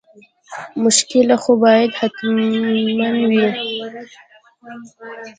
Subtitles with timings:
[0.83, 3.45] مشکله خو باید حتما وي.